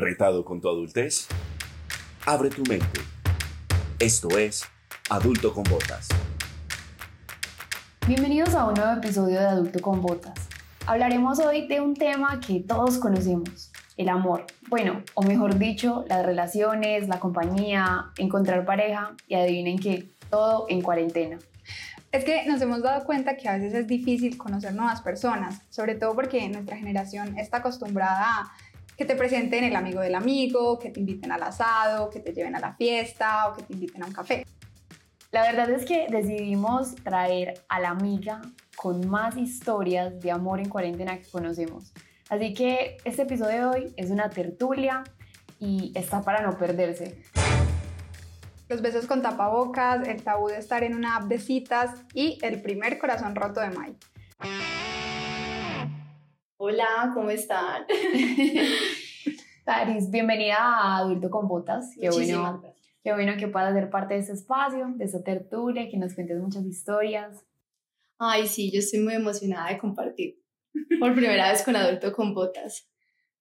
[0.00, 1.28] ¿Retado con tu adultez?
[2.24, 3.02] Abre tu mente.
[3.98, 4.64] Esto es
[5.10, 6.08] Adulto con Botas.
[8.06, 10.48] Bienvenidos a un nuevo episodio de Adulto con Botas.
[10.86, 14.46] Hablaremos hoy de un tema que todos conocemos, el amor.
[14.70, 20.80] Bueno, o mejor dicho, las relaciones, la compañía, encontrar pareja y adivinen que todo en
[20.80, 21.38] cuarentena.
[22.10, 25.94] Es que nos hemos dado cuenta que a veces es difícil conocer nuevas personas, sobre
[25.94, 28.52] todo porque nuestra generación está acostumbrada a
[29.00, 32.54] que te presenten el amigo del amigo, que te inviten al asado, que te lleven
[32.54, 34.44] a la fiesta o que te inviten a un café.
[35.32, 38.42] La verdad es que decidimos traer a la amiga
[38.76, 41.94] con más historias de amor en cuarentena que conocemos.
[42.28, 45.02] Así que este episodio de hoy es una tertulia
[45.58, 47.22] y está para no perderse.
[48.68, 52.60] Los besos con tapabocas, el tabú de estar en una app de citas y el
[52.60, 53.96] primer corazón roto de Mai.
[56.62, 57.86] Hola, ¿cómo están?
[59.64, 61.96] Taris, bienvenida a Adulto con Botas.
[61.98, 62.62] Qué bueno,
[63.02, 66.38] qué bueno que puedas ser parte de este espacio, de esta tertulia, que nos cuentes
[66.38, 67.46] muchas historias.
[68.18, 70.38] Ay, sí, yo estoy muy emocionada de compartir
[71.00, 72.86] por primera vez con Adulto con Botas.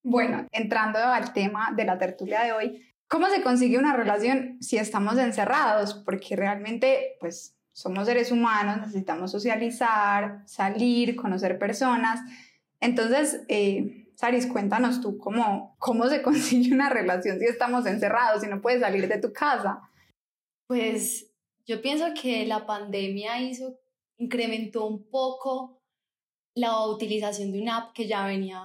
[0.01, 4.77] Bueno, entrando al tema de la tertulia de hoy, ¿cómo se consigue una relación si
[4.77, 5.93] estamos encerrados?
[6.05, 12.21] Porque realmente, pues, somos seres humanos, necesitamos socializar, salir, conocer personas
[12.79, 18.47] entonces, eh, Saris, cuéntanos tú cómo, cómo se consigue una relación si estamos encerrados, si
[18.47, 19.81] no puedes salir de tu casa.
[20.67, 21.31] Pues
[21.65, 23.79] yo pienso que la pandemia hizo,
[24.17, 25.81] incrementó un poco
[26.55, 28.61] la utilización de una app que ya venía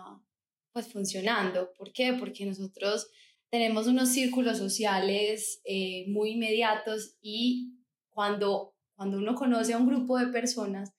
[0.73, 1.73] pues funcionando.
[1.79, 2.15] ¿Por qué?
[2.19, 3.09] Porque nosotros
[3.51, 10.19] tenemos unos círculos sociales eh, muy inmediatos y cuando, cuando uno conoce a un grupo
[10.19, 10.93] de personas,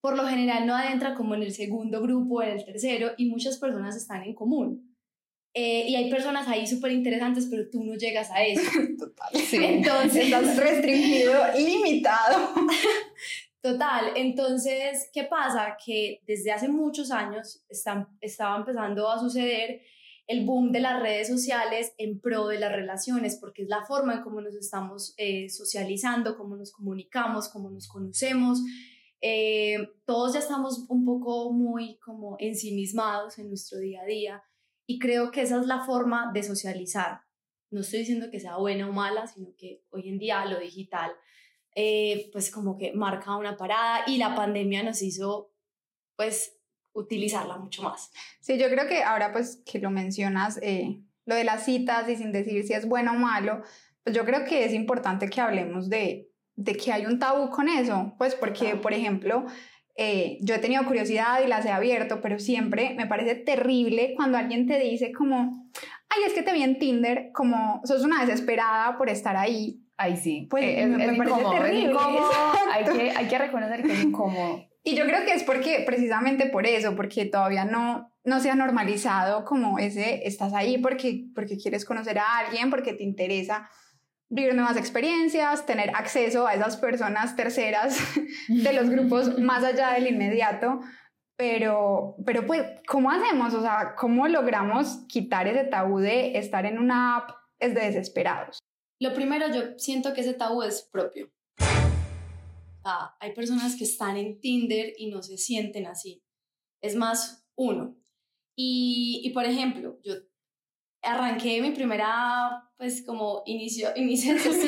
[0.00, 3.26] por lo general no adentra como en el segundo grupo, o en el tercero, y
[3.28, 4.96] muchas personas están en común.
[5.52, 8.62] Eh, y hay personas ahí súper interesantes, pero tú no llegas a eso.
[8.98, 9.28] Total.
[9.34, 9.56] Sí.
[9.56, 12.50] Entonces estás restringido, limitado.
[13.60, 14.12] Total.
[14.14, 15.76] Entonces, ¿qué pasa?
[15.84, 19.82] Que desde hace muchos años están, estaba empezando a suceder
[20.28, 24.14] el boom de las redes sociales en pro de las relaciones, porque es la forma
[24.14, 28.60] en cómo nos estamos eh, socializando, cómo nos comunicamos, cómo nos conocemos.
[29.22, 29.76] Eh,
[30.06, 34.42] todos ya estamos un poco muy como ensimismados en nuestro día a día
[34.86, 37.20] y creo que esa es la forma de socializar.
[37.70, 41.12] No estoy diciendo que sea buena o mala, sino que hoy en día lo digital
[41.74, 45.54] eh, pues como que marca una parada y la pandemia nos hizo
[46.16, 46.58] pues
[46.92, 48.10] utilizarla mucho más.
[48.40, 52.16] Sí, yo creo que ahora pues que lo mencionas, eh, lo de las citas y
[52.16, 53.62] sin decir si es bueno o malo,
[54.02, 56.29] pues yo creo que es importante que hablemos de
[56.60, 59.46] de que hay un tabú con eso, pues porque, por ejemplo,
[59.96, 64.36] eh, yo he tenido curiosidad y las he abierto, pero siempre me parece terrible cuando
[64.36, 65.70] alguien te dice como,
[66.10, 69.80] ay, es que te vi en Tinder, como sos una desesperada por estar ahí.
[69.96, 71.98] Ay, sí, pues eh, me, parece terrible.
[72.72, 74.66] Hay, que, hay que reconocer que es incómodo.
[74.82, 78.54] Y yo creo que es porque, precisamente por eso, porque todavía no, no se ha
[78.54, 83.68] normalizado como ese, estás ahí porque, porque quieres conocer a alguien, porque te interesa
[84.30, 87.98] vivir nuevas experiencias, tener acceso a esas personas terceras
[88.48, 90.80] de los grupos más allá del inmediato.
[91.36, 93.54] Pero, pero pues, ¿cómo hacemos?
[93.54, 98.58] O sea, ¿cómo logramos quitar ese tabú de estar en una app es de desesperados?
[99.00, 101.30] Lo primero, yo siento que ese tabú es propio.
[103.20, 106.22] hay personas que están en Tinder y no se sienten así.
[106.82, 107.96] Es más, uno.
[108.54, 110.14] Y, y por ejemplo, yo
[111.02, 114.54] arranqué mi primera, pues como inicio, iniciación,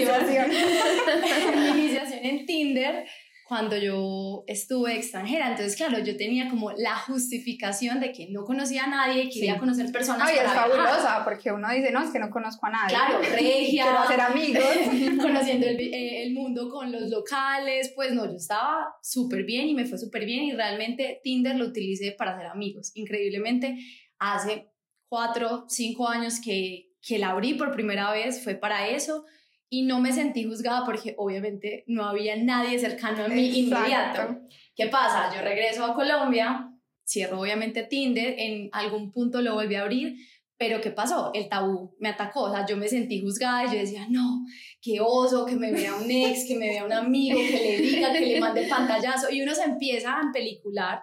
[1.75, 3.07] iniciación en Tinder
[3.49, 5.49] cuando yo estuve extranjera.
[5.49, 9.91] Entonces, claro, yo tenía como la justificación de que no conocía a nadie, quería conocer
[9.91, 10.29] personas.
[10.29, 12.95] Ay, es fabulosa, porque uno dice, no, es que no conozco a nadie.
[12.95, 13.83] Claro, regia.
[13.83, 14.65] Quiero hacer amigos.
[15.21, 17.93] conociendo el, eh, el, mundo con los locales.
[17.95, 21.67] Pues no, yo estaba súper bien y me fue súper bien y realmente Tinder lo
[21.67, 22.93] utilicé para hacer amigos.
[22.95, 23.77] Increíblemente,
[24.19, 24.71] hace
[25.09, 29.25] cuatro, cinco años que, que la abrí por primera vez, fue para eso
[29.69, 34.39] y no me sentí juzgada porque obviamente no había nadie cercano a mí inmediato.
[34.77, 35.35] ¿Qué pasa?
[35.35, 36.71] Yo regreso a Colombia,
[37.05, 40.17] cierro obviamente Tinder, en algún punto lo volví a abrir,
[40.57, 41.33] pero ¿qué pasó?
[41.35, 44.45] El tabú me atacó, o sea, yo me sentí juzgada y yo decía, no,
[44.81, 48.13] qué oso, que me vea un ex, que me vea un amigo, que le diga,
[48.13, 51.03] que le mande pantallazo, y uno se empieza a pelicular,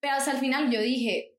[0.00, 1.36] pero hasta el final yo dije,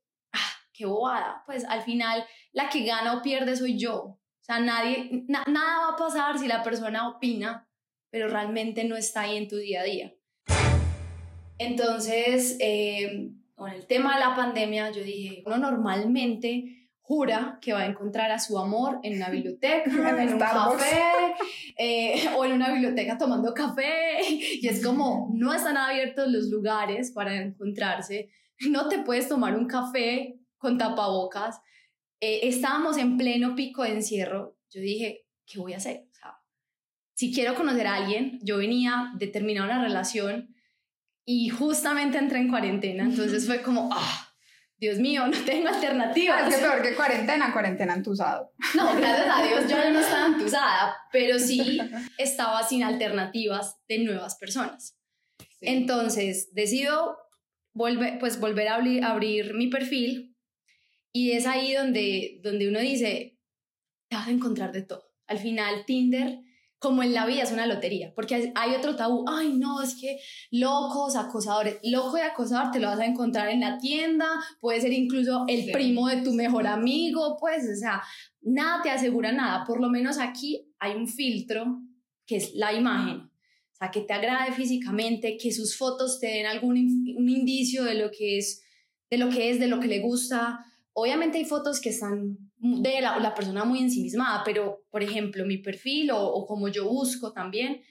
[0.73, 1.43] qué bobada.
[1.45, 4.01] Pues al final la que gana o pierde soy yo.
[4.03, 7.67] O sea, nadie, nada va a pasar si la persona opina,
[8.09, 10.13] pero realmente no está ahí en tu día a día.
[11.57, 17.81] Entonces, eh, con el tema de la pandemia, yo dije, uno normalmente jura que va
[17.81, 21.35] a encontrar a su amor en una biblioteca, En en, un café,
[21.77, 24.19] eh, o en una biblioteca tomando café.
[24.29, 28.29] Y es como, no están abiertos los lugares para encontrarse.
[28.69, 31.61] No te puedes tomar un café con tapabocas.
[32.19, 34.57] Eh, estábamos en pleno pico de encierro.
[34.69, 36.07] Yo dije, ¿qué voy a hacer?
[36.11, 36.37] O sea,
[37.13, 40.55] si quiero conocer a alguien, yo venía de terminar una relación
[41.25, 43.03] y justamente entré en cuarentena.
[43.03, 44.29] Entonces fue como, ah.
[44.83, 46.41] Dios mío, no tengo alternativas.
[46.43, 48.51] Ah, es que peor que cuarentena, cuarentena entusado.
[48.75, 51.79] No, gracias a Dios yo ya no estaba entusada, pero sí
[52.17, 54.99] estaba sin alternativas de nuevas personas.
[55.61, 57.17] Entonces decido
[57.73, 60.32] volver, pues, volver a abrir, abrir mi perfil
[61.13, 63.37] y es ahí donde, donde uno dice,
[64.09, 65.03] te vas a encontrar de todo.
[65.27, 66.39] Al final Tinder,
[66.79, 70.19] como en la vida, es una lotería, porque hay- otro tabú, ay no, es que
[70.51, 74.27] locos, acosadores, loco y acosador te lo vas a encontrar en la tienda,
[74.59, 75.71] puede ser incluso el Sí.
[75.71, 78.01] primo de tu mejor amigo, pues, o sea,
[78.41, 81.79] nada te asegura nada, por lo menos aquí hay un filtro
[82.25, 86.45] que es la imagen, o sea, que te agrade físicamente, que sus fotos te den
[86.47, 88.61] algún in- un indicio de lo que es,
[89.09, 90.65] de lo que es, de lo que le gusta.
[90.93, 95.57] Obviamente hay fotos que están de la, la persona muy ensimismada, pero por ejemplo mi
[95.57, 97.81] perfil o, o como yo busco también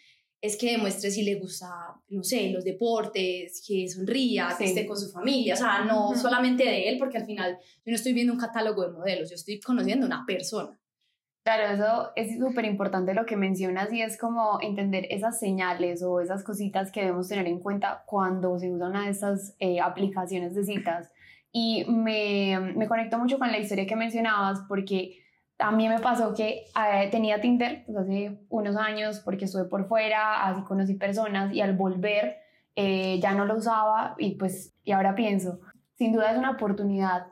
[0.41, 1.69] es que demuestre si le gusta,
[2.09, 4.71] no sé, los deportes, que sonría, que Sí.
[4.71, 6.19] esté con su familia, o sea, no Ujú.
[6.19, 9.37] solamente de él, porque al final yo no estoy viendo un catálogo de modelos, yo
[9.37, 10.77] estoy conociendo una persona.
[11.45, 16.21] Claro, eso es súper importante lo que mencionas y es como entender esas señales o
[16.21, 20.55] esas cositas que debemos tener en cuenta cuando se usa una de estas eh, aplicaciones
[20.55, 21.13] de citas.
[21.53, 25.19] Y me, me conecto mucho con la historia que mencionabas porque
[25.59, 29.87] a mí me pasó que eh, tenía Tinder pues, hace unos años porque estuve por
[29.87, 32.39] fuera, así conocí personas y al volver
[32.75, 35.61] eh, ya no lo usaba y pues y ahora pienso,
[35.95, 37.27] sin duda es una oportunidad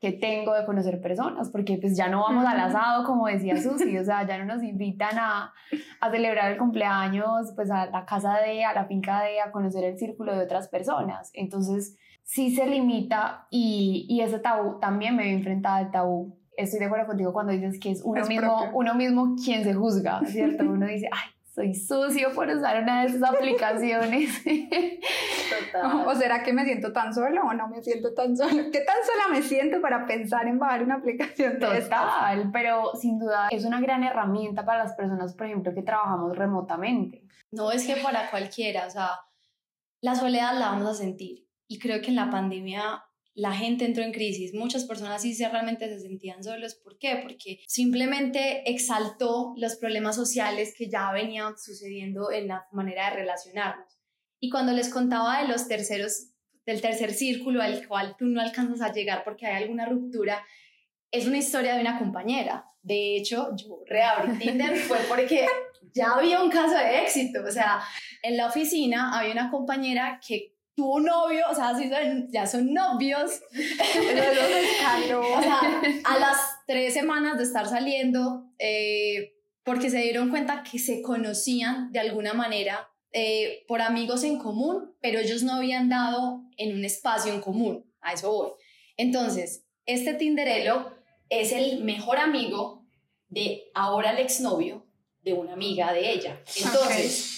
[0.00, 3.98] que tengo de conocer personas, porque pues ya no vamos al asado, como decía Susi,
[3.98, 5.52] o sea, ya no nos invitan a,
[6.00, 9.84] a celebrar el cumpleaños, pues a la casa de, a la finca de, a conocer
[9.84, 11.30] el círculo de otras personas.
[11.34, 11.98] Entonces,
[12.32, 16.38] sí se limita y, y ese tabú, también me veo enfrentada al tabú.
[16.56, 18.70] Estoy de acuerdo contigo cuando dices que es uno, Es mismo, propio.
[18.78, 20.62] uno mismo quien se juzga, ¿cierto?
[20.62, 24.30] Uno dice, ay, soy sucio por usar una de esas aplicaciones.
[26.06, 28.70] ¿O será que me siento tan solo o no me siento tan solo?
[28.70, 32.00] ¿Qué tan sola me siento para pensar en bajar una aplicación de estas?
[32.00, 36.36] Total, pero sin duda es una gran herramienta para las personas, por ejemplo, que trabajamos
[36.36, 37.24] remotamente.
[37.50, 39.10] No es que para cualquiera, o sea,
[40.00, 41.49] la soledad la vamos a sentir.
[41.72, 44.52] Y creo que en la pandemia la gente entró en crisis.
[44.54, 46.74] Muchas personas sí se- realmente se sentían solos.
[46.74, 47.20] ¿Por qué?
[47.22, 53.86] Porque simplemente exaltó los problemas sociales que ya venían sucediendo en la manera de relacionarnos.
[54.40, 56.30] Y cuando les contaba de los terceros,
[56.66, 60.44] del tercer círculo al cual tú no alcanzas a llegar porque hay alguna ruptura,
[61.12, 62.64] es una historia de una compañera.
[62.82, 65.46] De hecho, yo reabrí Tinder fue porque
[65.94, 67.44] ya había un caso de éxito.
[67.46, 67.80] O sea,
[68.24, 72.72] en la oficina había una compañera que tuvo novio, o sea, sí son- ya son
[72.72, 73.32] novios.
[75.20, 75.60] O sea,
[76.04, 81.92] a las tres semanas de estar saliendo, eh, porque se dieron cuenta que se conocían
[81.92, 86.84] de alguna manera eh, por amigos en común, pero ellos no habían dado en un
[86.84, 87.84] espacio en común.
[88.00, 88.50] A eso voy.
[88.96, 90.94] Entonces, este Tinderelo
[91.28, 92.86] es el mejor amigo
[93.28, 94.86] de ahora el exnovio
[95.22, 96.40] de una amiga de ella.
[96.56, 97.29] Entonces,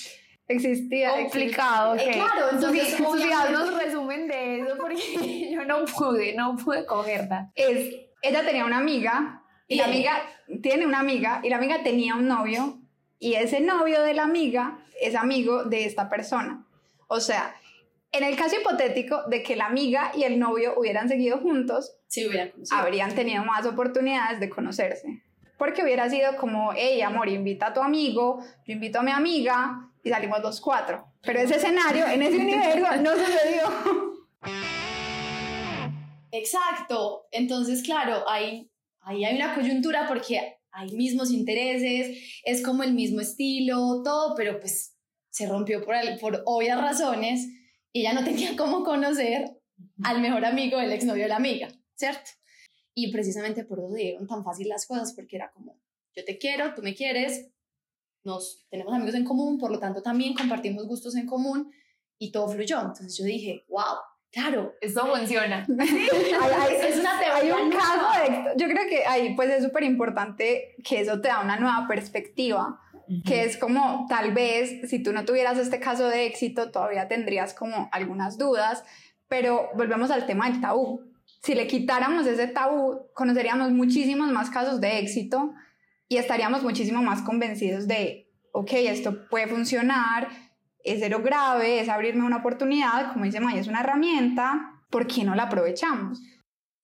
[0.53, 1.11] Existía.
[1.13, 2.13] Complicado, Eh, ok.
[2.13, 2.95] claro, entonces,
[3.35, 7.51] haznos resumen de eso porque yo no pude, no pude cogerla.
[7.55, 10.09] es, ella tenía una amiga y la Tiene.
[10.09, 10.23] amiga
[10.63, 12.79] tiene una amiga y la amiga tenía un novio
[13.19, 16.65] y ese novio de la amiga es amigo de esta persona.
[17.09, 17.55] O sea,
[18.13, 22.27] en el caso hipotético de que la amiga y el novio hubieran seguido juntos, si
[22.27, 25.23] hubieran habrían tenido más oportunidades de conocerse.
[25.59, 29.89] Porque hubiera sido como, hey, amor, invita a tu amigo, yo invito a mi amiga
[30.03, 31.07] y salimos los cuatro.
[31.23, 34.13] Pero ese escenario, en ese universo, no sucedió.
[36.31, 37.27] Exacto.
[37.31, 38.71] Entonces, claro, ahí,
[39.03, 44.97] hay una coyuntura porque hay mismos intereses, es como el mismo estilo, todo, pero pues
[45.31, 47.47] se rompió por, el- por obvias razones
[47.93, 49.51] y ella no tenía cómo conocer
[50.05, 52.31] al mejor amigo del exnovio de la amiga, ¿cierto?
[52.95, 55.79] Y precisamente por eso se dieron tan fácil las cosas, porque era como,
[56.15, 57.49] yo te quiero, tú me quieres,
[58.25, 61.73] nos tenemos amigos en común, por lo tanto también compartimos gustos en común
[62.19, 62.81] y todo fluyó.
[62.81, 63.97] Entonces yo dije, wow,
[64.31, 65.67] claro, Esto funciona.
[65.79, 67.83] Hay- hay- es una Hay teoría un nueva.
[67.83, 68.51] caso de éxito.
[68.57, 72.79] Yo creo que ahí pues es súper importante que eso te da una nueva perspectiva,
[73.27, 77.53] que es como tal vez si tú no tuvieras este caso de éxito todavía tendrías
[77.53, 78.85] como algunas dudas,
[79.29, 81.12] pero volvemos al tema del tabú.
[81.43, 85.53] Si le quitáramos ese tabú, conoceríamos muchísimos más casos de éxito
[86.09, 90.29] y estaríamos muchísimo más convencidos de, ok, esto puede funcionar,
[90.85, 95.25] es cero grave, es abrirme una oportunidad, como dice Maya, es una herramienta, ¿por qué
[95.25, 96.21] no la aprovechamos?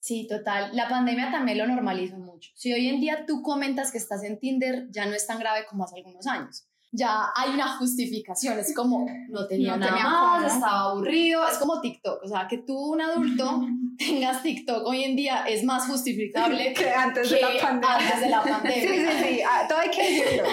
[0.01, 0.71] Sí, total.
[0.75, 2.51] La pandemia también lo normalizó mucho.
[2.55, 5.67] Si hoy en día tú comentas que estás en Tinder, ya no es tan grave
[5.69, 6.69] como hace algunos años.
[6.91, 11.59] Ya hay una justificación, es como no tenía No nada tenía más, estaba aburrido, es
[11.59, 13.67] como TikTok, o sea, que tú un adulto
[13.99, 17.97] tengas TikTok hoy en día es más justificable Que antes de la pandemia.
[17.97, 18.81] antes de la pandemia.
[18.81, 20.45] Sí, sí, sí, ah, todo hay que decirlo,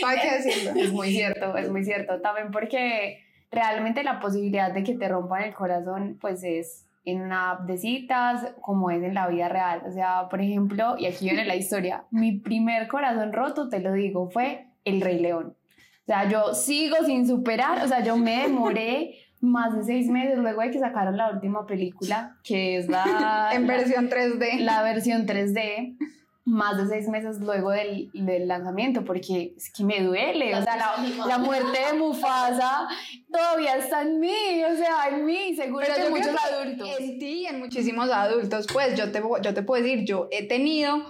[0.00, 0.80] todo hay que decirlo.
[0.80, 2.20] Es muy cierto, es muy cierto.
[2.20, 7.52] También porque realmente la posibilidad de que te rompan el corazón, pues es en una
[7.52, 9.82] app de citas, como es en la vida real.
[9.86, 13.92] O sea, por ejemplo, y aquí viene la historia, mi primer corazón roto, te lo
[13.92, 15.55] digo, fue El Rey León.
[16.06, 20.38] O sea, yo sigo sin superar, o sea, yo me demoré más de seis meses
[20.38, 23.50] luego de que sacaron la última película, que es la...
[23.52, 24.60] En versión 3D.
[24.60, 25.96] la versión 3D
[26.46, 30.76] más de seis meses luego del, del lanzamiento, porque es que me duele, o sea,
[30.76, 32.86] la, la muerte de Mufasa
[33.32, 36.88] todavía está en mí, o sea, en mí, seguro Pero que yo muchos adultos.
[37.00, 40.46] En ti y en muchísimos adultos, pues yo te, yo te puedo decir, yo he
[40.46, 41.04] tenido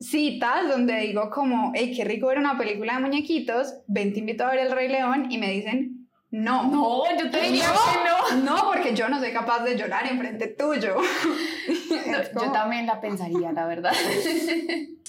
[0.00, 4.44] citas donde digo como, hey, qué rico ver una película de muñequitos, ven, te invito
[4.44, 6.70] a ver El Rey León y me dicen, no.
[6.70, 8.42] No, yo te que no.
[8.42, 10.96] No, porque yo no soy capaz de llorar enfrente tuyo.
[12.40, 13.92] Yo también la pensaría, la verdad.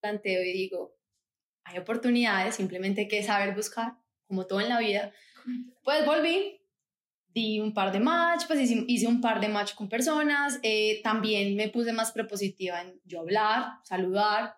[0.00, 0.96] planteo y digo,
[1.64, 3.94] hay oportunidades, simplemente hay que saber buscar,
[4.26, 5.12] como todo en la vida.
[5.82, 6.60] Pues volví,
[7.34, 11.00] di un par de match, pues hice, hice un par de match con personas, eh,
[11.02, 14.54] también me puse más prepositiva en yo hablar, saludar,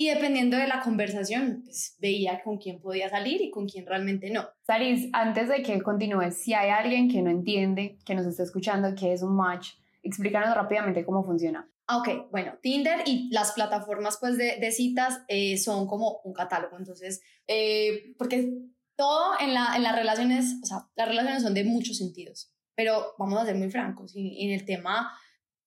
[0.00, 4.30] y dependiendo de la conversación, pues veía con quién podía salir y con quién realmente
[4.30, 4.48] no.
[4.64, 8.94] Saris, antes de que continúes, si hay alguien que no entiende, que nos está escuchando,
[8.94, 9.70] que es un match,
[10.04, 11.68] explícanos rápidamente cómo funciona.
[11.88, 16.32] Ah, Ok, bueno, Tinder y las plataformas pues de, de citas eh, son como un
[16.32, 18.52] catálogo, entonces, eh, porque
[18.98, 23.14] todo en, la, en las relaciones, o sea, las relaciones son de muchos sentidos, pero
[23.16, 25.16] vamos a ser muy francos, y, y en el tema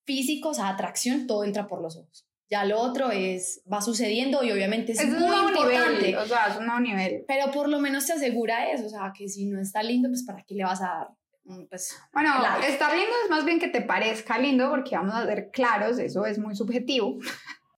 [0.05, 2.27] físico, o sea, atracción, todo entra por los ojos.
[2.49, 6.47] Ya lo otro es, va sucediendo y obviamente es, Es muy importante, nivel, o sea,
[6.47, 7.23] es un nuevo nivel.
[7.25, 10.23] pero por lo menos te asegura eso, o sea, que si no está lindo, pues
[10.23, 11.07] ¿para qué le vas a dar?
[11.45, 12.67] Mm, Pues Bueno, Like.
[12.67, 16.25] estar lindo es más bien que te parezca lindo, porque vamos a ser claros, eso
[16.25, 17.17] es muy subjetivo.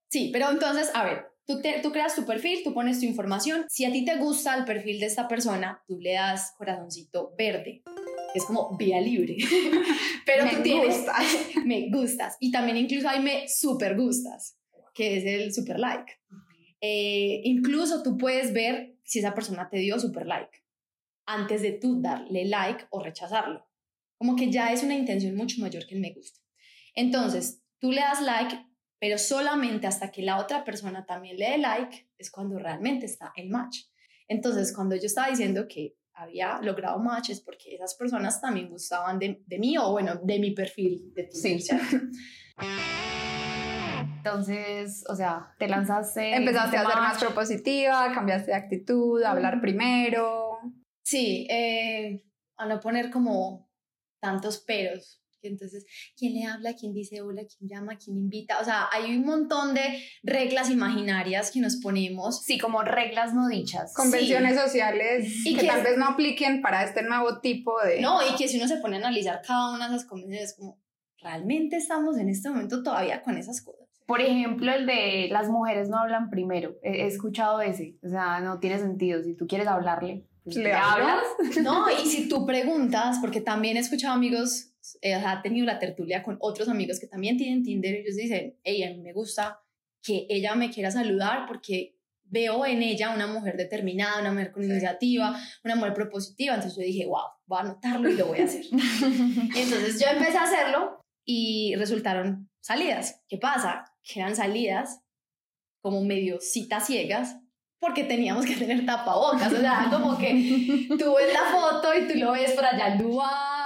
[0.10, 3.66] Sí, pero entonces, a ver, tú, te- tú creas tu perfil, tú pones tu información.
[3.70, 7.84] Si a ti te gusta el perfil de esta persona, tú le das corazoncito verde.
[8.36, 9.38] Es como vía libre.
[10.26, 11.26] pero Me tú tienes, gustas.
[11.66, 12.38] me gustas.
[12.40, 14.58] Y también incluso hay me super gustas,
[14.94, 16.14] que es el super like.
[16.82, 20.64] Eh, incluso tú puedes ver si esa persona te dio super like
[21.26, 23.66] antes de tú darle like o rechazarlo.
[24.18, 26.40] Como que ya es una intención mucho mayor que el me gusta.
[26.96, 28.56] Entonces, tú le das like,
[29.04, 33.34] pero solamente hasta que la otra persona también le dé like es cuando realmente está
[33.36, 33.80] el match.
[34.30, 39.20] Entonces, cuando yo estaba diciendo que había logrado match es porque esas personas también gustaban
[39.20, 41.70] de, de mí o bueno, de mi perfil de Tinder, Sí.
[44.20, 46.38] Entonces, o sea, te lanzaste.
[46.38, 50.60] Empezaste a hiciste ser más propositiva, cambiaste de actitud, a hablar primero.
[51.04, 52.24] Sí, eh,
[52.56, 53.70] a no poner como
[54.22, 55.23] tantos peros.
[55.48, 55.86] Entonces,
[56.18, 56.74] ¿quién le habla?
[56.76, 57.42] ¿Quién dice hola?
[57.44, 57.98] ¿Quién llama?
[57.98, 58.60] ¿Quién invita?
[58.60, 59.82] O sea, hay un montón de
[60.24, 62.42] reglas imaginarias que nos ponemos.
[62.44, 63.94] Sí, como reglas no dichas.
[63.96, 68.02] Convenciones sociales Y que que- tal vez no apliquen para este nuevo tipo de...
[68.02, 70.80] No, y que si uno se pone a analizar cada una de esas convenciones, como,
[71.22, 73.80] ¿realmente estamos en este momento todavía con esas cosas?
[74.06, 76.76] Por ejemplo, el de las mujeres no hablan primero.
[76.84, 77.98] He, he escuchado ese.
[78.04, 79.24] O sea, no tiene sentido.
[79.24, 81.24] Si tú quieres hablarle, pues, ¿Le ¿le hablas?
[81.40, 81.58] hablas?
[81.64, 86.24] No, y si tú preguntas, porque también he escuchado amigos, eh, he tenido la tertulia
[86.24, 89.62] con otros amigos que también tienen Tinder, y ellos dicen, hey, a mí me gusta
[90.02, 94.64] que ella me quiera saludar porque veo en ella una mujer determinada, una mujer con
[94.64, 96.56] iniciativa, una mujer propositiva.
[96.56, 98.66] Entonces yo dije, wow, voy a anotarlo y lo voy a hacer.
[98.66, 98.72] Y
[99.60, 103.22] entonces yo empecé a hacerlo y resultaron salidas.
[103.28, 103.86] ¿Qué pasa?
[104.02, 105.02] Que eran salidas
[105.82, 107.38] como medio citas ciegas
[107.80, 112.18] porque teníamos que tener tapabocas, o sea, como que tú ves la foto y tú
[112.18, 112.98] lo ves por allá en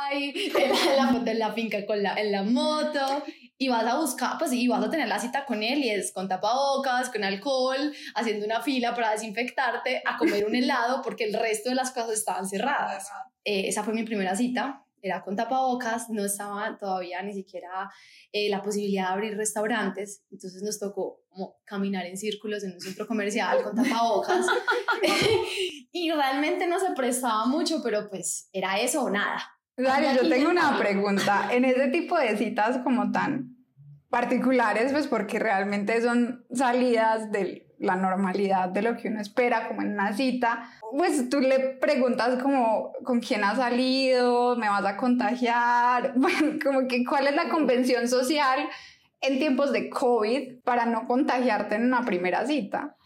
[0.09, 3.23] Dubai, en la, en la foto en la finca con la, en la moto,
[3.57, 6.11] y vas a buscar, pues y vas a tener la cita con él y es
[6.11, 11.33] con tapabocas, con alcohol, haciendo una fila para desinfectarte, a comer un helado porque el
[11.33, 13.09] resto de las cosas estaban cerradas.
[13.43, 14.83] Eh, esa fue mi primera cita.
[15.01, 17.89] era con tapabocas, no estaba todavía ni siquiera
[18.31, 22.81] eh, la posibilidad de abrir restaurantes, entonces nos tocó como caminar en círculos en un
[22.81, 24.45] centro comercial con tapabocas
[25.91, 29.56] y realmente no se prestaba mucho, pero pues era eso o nada.
[29.77, 31.49] Dale, yo tengo una pregunta.
[31.51, 33.55] En ese tipo de citas como tan
[34.09, 39.83] particulares, pues porque realmente son salidas de la normalidad de lo que uno espera, como
[39.83, 40.67] en una cita,
[40.97, 46.87] pues tú le preguntas como con quién has salido, me vas a contagiar, bueno, como
[46.87, 48.67] que cuál es la convención social
[49.21, 52.96] en tiempos de COVID para no contagiarte en una primera cita.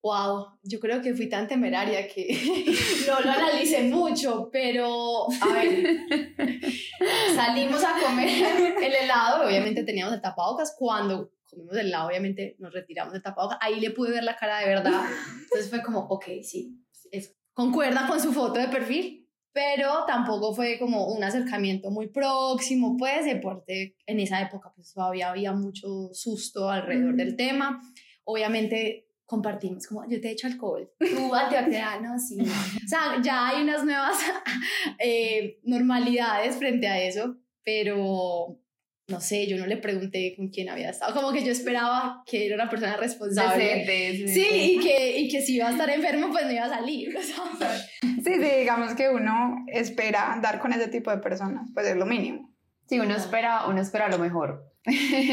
[0.00, 2.28] Wow, yo creo que fui tan temeraria que
[3.06, 6.06] no lo analicé mucho, pero a ver,
[7.34, 12.72] salimos a comer el helado, obviamente teníamos el tapabocas, cuando comimos el helado, obviamente nos
[12.72, 15.02] retiramos del tapabocas, ahí le pude ver la cara de verdad,
[15.42, 16.78] entonces fue como, ok, sí,
[17.10, 17.32] eso.
[17.52, 23.24] concuerda con su foto de perfil, pero tampoco fue como un acercamiento muy próximo, pues,
[23.24, 27.82] deporte en esa época pues todavía había mucho susto alrededor del tema,
[28.22, 32.40] obviamente compartimos, como yo te he hecho alcohol, tú antibacteriano, sí.
[32.40, 34.16] O sea, ya hay unas nuevas
[34.98, 38.58] eh, normalidades frente a eso, pero
[39.06, 42.46] no sé, yo no le pregunté con quién había estado, como que yo esperaba que
[42.46, 43.84] era una persona responsable.
[44.16, 46.70] sí, sí, y que, y que si iba a estar enfermo, pues no iba a
[46.70, 47.14] salir.
[48.00, 52.06] sí, sí, digamos que uno espera andar con ese tipo de personas, pues es lo
[52.06, 52.50] mínimo.
[52.86, 54.72] Sí, uno espera, uno espera lo mejor.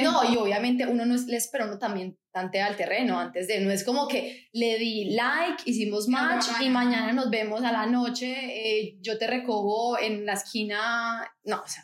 [0.04, 3.72] No, y obviamente uno no le espera, uno también tantea al terreno antes de, no
[3.72, 8.28] es como que le di like, hicimos match y mañana nos vemos a la noche,
[8.28, 11.84] eh, yo te recojo en la esquina, no, o sea,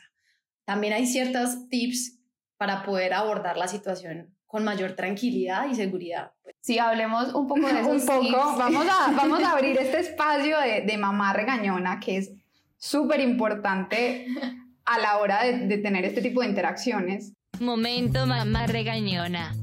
[0.65, 2.19] también hay ciertos tips
[2.57, 6.33] para poder abordar la situación con mayor tranquilidad y seguridad.
[6.59, 7.89] Sí, hablemos un poco de eso.
[7.89, 12.33] un poco, vamos a, vamos a abrir este espacio de, de mamá regañona que es
[12.77, 14.27] súper importante
[14.85, 17.33] a la hora de, de tener este tipo de interacciones.
[17.59, 19.53] Momento mamá regañona.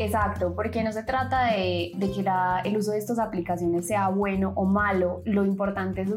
[0.00, 2.24] Exacto, porque no se trata de, que
[2.64, 6.08] el uso de estas aplicaciones sea bueno o malo, lo importante es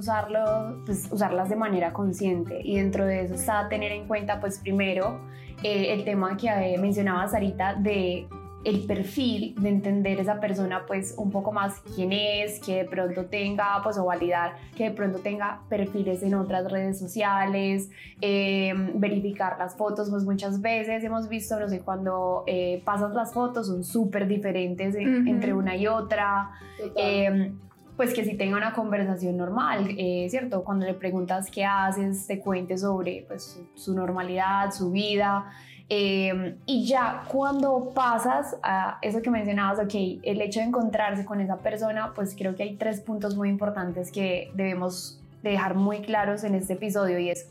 [0.86, 5.20] pues, usarlas de manera consciente y dentro de eso está tener en cuenta pues primero
[5.64, 8.26] eh, el tema que eh, mencionaba Sarita de
[8.66, 13.26] el perfil de entender esa persona pues un poco más quién es, que de pronto
[13.26, 17.90] tenga pues o validar que de pronto tenga perfiles en otras redes sociales,
[18.22, 23.34] em, verificar las fotos pues muchas veces hemos visto, no sé, cuando eh, pasas las
[23.34, 26.52] fotos son súper diferentes entre una y otra.
[26.96, 27.58] Em,
[27.96, 30.64] pues que si tenga una conversación normal, eh, ¿cierto?
[30.64, 35.52] Cuando le preguntas qué haces, te cuente sobre pues, su normalidad, su vida.
[35.90, 39.94] Em, y ya cuando pasas a eso que mencionabas, ok,
[40.24, 44.12] el hecho de encontrarse con esa persona, pues creo que hay tres puntos muy importantes
[44.12, 47.50] que debemos dejar muy claros en este episodio y es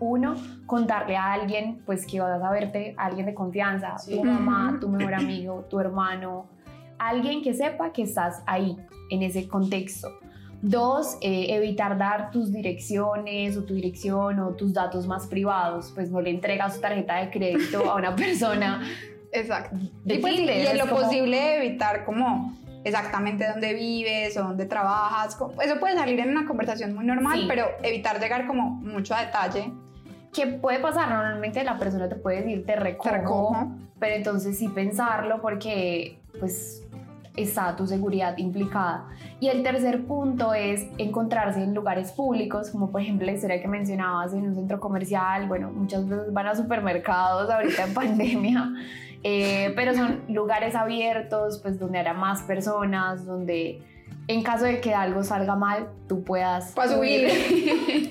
[0.00, 0.34] uno,
[0.66, 4.88] contarle a alguien, pues que vas a verte, a alguien de confianza, tu mamá, tu
[4.88, 6.46] mejor amigo, tu hermano,
[6.98, 8.76] alguien que sepa que estás ahí,
[9.10, 10.08] en ese contexto.
[10.66, 16.10] Dos, eh, evitar dar tus direcciones o tu dirección o tus datos más privados, pues
[16.10, 18.82] no le entregas tu tarjeta de crédito a una persona.
[19.30, 19.76] Exacto.
[20.06, 25.36] y, pues, y en lo posible evitar como exactamente dónde vives o dónde trabajas.
[25.62, 29.70] Eso puede salir en una conversación muy normal, pero evitar llegar como mucho a detalle.
[30.32, 31.10] ¿Qué puede pasar?
[31.10, 33.68] Normalmente la persona te puede decir te recojo, te recojo.
[33.98, 36.83] pero entonces sí pensarlo porque pues
[37.36, 39.08] está tu seguridad implicada.
[39.40, 43.68] Y el tercer punto es encontrarse en lugares públicos, como por ejemplo la historia que
[43.68, 48.72] mencionabas en un centro comercial, bueno, muchas veces van a supermercados ahorita en pandemia,
[49.22, 53.82] eh, pero son lugares abiertos, pues donde haya más personas, donde
[54.28, 57.28] en caso de que algo salga mal, tú puedas subir.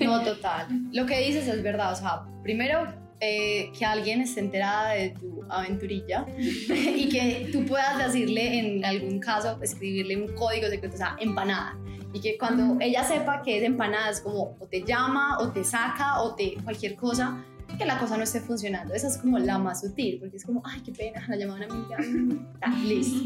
[0.00, 0.68] no, total.
[0.92, 5.44] Lo que dices es verdad, o sea, primero eh, que alguien esté enterada de tu
[5.48, 11.16] aventurilla y que tú puedas decirle en algún caso, escribirle un código secreto, o sea,
[11.20, 11.78] empanada.
[12.12, 15.64] Y que cuando ella sepa que es empanada es como o te llama o te
[15.64, 17.44] saca o te cualquier cosa
[17.78, 18.94] que la cosa no esté funcionando.
[18.94, 21.74] Esa es como la más sutil, porque es como, ay, qué pena, la llamada una
[21.74, 21.98] amiga.
[22.64, 23.20] Mm, listo.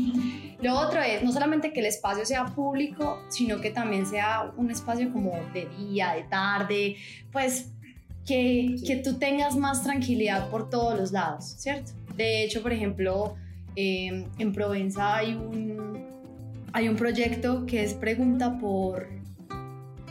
[0.60, 4.70] Lo otro es no solamente que el espacio sea público, sino que también sea un
[4.70, 6.96] espacio como de día, de tarde,
[7.30, 7.70] pues
[8.28, 11.92] que, que tú tengas más tranquilidad por todos los lados, ¿cierto?
[12.14, 13.36] De hecho, por ejemplo,
[13.74, 16.04] em, en Provenza hay un,
[16.74, 19.08] hay un proyecto que es Pregunta por,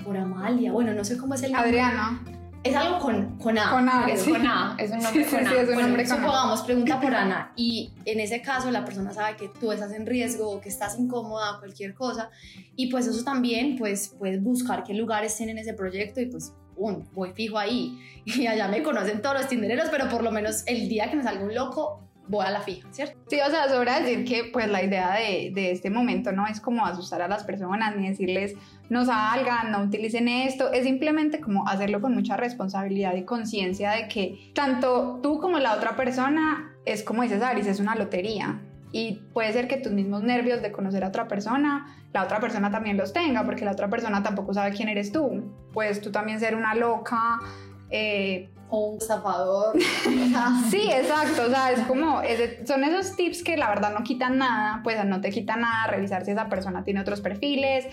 [0.03, 0.71] por Amalia.
[0.71, 1.69] Bueno, no sé cómo es el nombre.
[1.69, 2.23] Adriana.
[2.63, 3.69] Es algo con, con A.
[3.69, 5.49] Con A, es con A, es un nombre con A.
[5.49, 7.51] Sí, es un bueno, nombre con supongamos, pregunta por Ana.
[7.56, 10.97] Y en ese caso, la persona sabe que tú estás en riesgo o que estás
[10.97, 12.32] incómoda o cualquier cosa.
[12.75, 17.04] Y pues eso también, pues puedes buscar qué lugares tienen ese proyecto y pues pum,
[17.13, 18.00] voy fijo ahí.
[18.26, 21.24] Y allá me conocen todos los tindereros, pero por lo menos el día que me
[21.24, 23.18] salga un loco, voy a la fija, ¿cierto?
[23.28, 26.60] Sí, o sea, sobra decir que pues la idea de, de, este momento no es
[26.60, 28.56] como asustar a las personas ni decirles
[28.90, 34.08] no salgan, no utilicen esto, es simplemente como hacerlo con mucha responsabilidad y conciencia de
[34.08, 38.62] que tanto tú como la otra persona es como dices Aris, es una lotería.
[38.91, 42.71] Y puede ser que tus mismos nervios de conocer a otra persona, la otra persona
[42.71, 45.54] también los tenga, porque la otra persona tampoco sabe quién eres tú.
[45.73, 47.39] Puedes tú también ser una loca,
[47.89, 49.78] eh, o un estafador.
[50.69, 51.43] sí, exacto.
[51.47, 52.21] O sea, es como,
[52.65, 56.26] son esos tips que la verdad no quitan nada, pues no te quita nada revisar
[56.26, 57.88] si esa persona tiene otros perfiles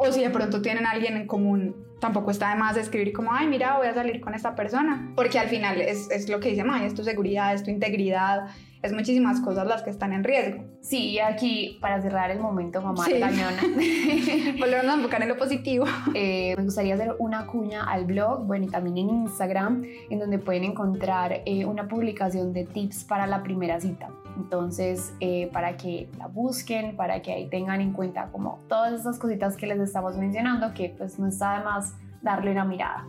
[0.00, 1.76] o si de pronto tienen alguien en común.
[2.00, 5.12] Tampoco está de más escribir como, ay, mira, voy a salir con esta persona.
[5.14, 8.48] Porque al final es, es lo que dice Maya, es tu seguridad, es tu integridad,
[8.82, 10.64] es muchísimas cosas las que están en riesgo.
[10.80, 13.20] Sí, aquí para cerrar el momento, mamá sí.
[13.20, 13.60] cañona.
[14.58, 15.84] Volvemos a enfocar en lo positivo.
[16.14, 20.38] Eh, me gustaría hacer una cuña al blog, bueno, y también en Instagram, en donde
[20.38, 24.08] pueden encontrar eh, una publicación de tips para la primera cita.
[24.36, 29.18] Entonces, eh, para que la busquen, para que ahí tengan en cuenta como todas esas
[29.18, 33.06] cositas que les estamos mencionando, que pues no está de más darle una mirada.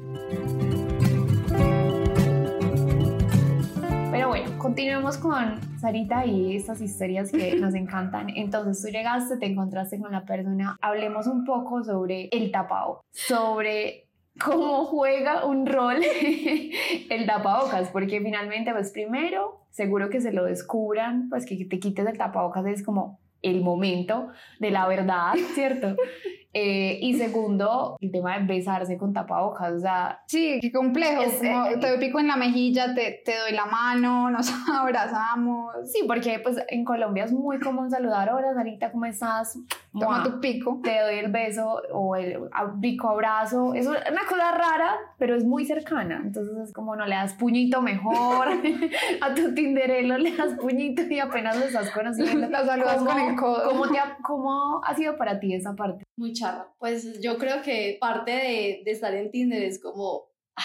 [4.11, 8.29] Pero bueno, continuemos con Sarita y estas historias que nos encantan.
[8.29, 10.77] Entonces tú llegaste, te encontraste con la persona.
[10.81, 14.10] Hablemos un poco sobre el tapao, sobre
[14.43, 15.97] cómo juega un rol
[17.09, 22.05] el tapabocas, porque finalmente, pues primero, seguro que se lo descubran, pues que te quites
[22.05, 25.95] el tapabocas es como el momento de la verdad, ¿cierto?
[26.53, 30.21] Eh, y segundo, el tema de besarse con tapabocas, o sea...
[30.27, 33.65] Sí, qué complejo, es, como eh, te pico en la mejilla, te, te, doy la
[33.65, 35.73] mano, nos abrazamos.
[35.89, 39.57] Sí, porque pues en Colombia es muy común saludar, hola Sarita, ¿cómo estás?
[39.97, 40.79] Toma tu pico.
[40.83, 42.39] Te doy el beso o el
[42.81, 47.15] pico abrazo, es una cosa rara, pero es muy cercana, entonces es como no le
[47.15, 48.47] das puñito mejor,
[49.21, 52.49] a tu tinderelo le das puñito y apenas lo estás conociendo.
[52.49, 53.69] La saludas con el codo.
[53.69, 56.03] ¿cómo, te ha, ¿Cómo ha sido para ti esa parte?
[56.15, 56.33] Muy
[56.77, 60.63] pues yo creo que parte de, estar en Tinder es como ah,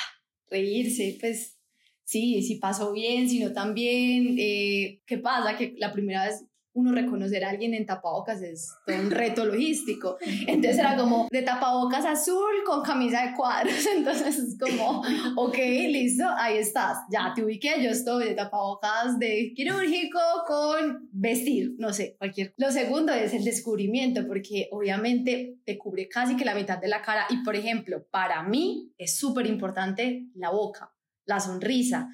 [0.51, 1.59] reírse, pues
[2.05, 4.37] sí, si pasó bien, si no también.
[4.39, 5.57] Eh, ¿Qué pasa?
[5.57, 6.45] Que la primera vez
[6.77, 10.19] uno reconocer a alguien en tapabocas es todo un reto logístico.
[10.47, 13.75] Entonces era como de tapabocas azul con camisa de cuadros.
[13.97, 15.03] Entonces es como,
[15.37, 15.57] ok,
[15.89, 16.99] listo, ahí estás.
[17.11, 22.53] Ya te ubiqué, yo estoy de tapabocas de quirúrgico con vestir, no sé, cualquier.
[22.59, 27.01] Lo segundo es el descubrimiento, porque obviamente te cubre casi que la mitad de la
[27.01, 27.27] cara.
[27.31, 30.93] Y por ejemplo, para mí es súper importante la boca,
[31.25, 32.11] la sonrisa.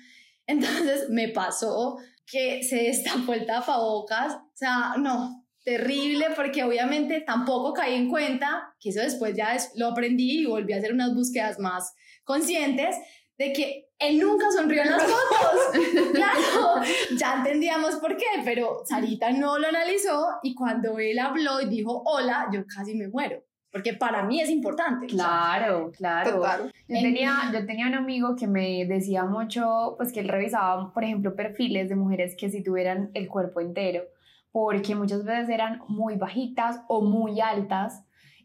[0.47, 1.99] Entonces me pasó
[2.33, 4.35] que se destapó el tapabocas.
[4.35, 9.89] O sea, no, terrible porque obviamente tampoco caí en cuenta, que eso después ya lo
[9.89, 11.93] aprendí y volví a hacer unas búsquedas más
[12.25, 12.97] conscientes
[13.37, 16.13] de que él nunca sonrió en las fotos.
[16.15, 16.81] claro,
[17.19, 22.03] ya entendíamos por qué, pero Sarita no lo analizó y cuando él habló y dijo
[22.07, 25.07] hola, yo casi me muero porque para mí es importante.
[25.07, 26.37] Claro, claro.
[26.37, 26.73] Total.
[26.87, 31.03] Yo tenía, yo tenía un amigo que me decía mucho, pues que él revisaba, por
[31.03, 34.03] ejemplo, perfiles de mujeres que si tuvieran el cuerpo entero,
[34.53, 38.05] porque muchas veces eran muy bajitas o muy altas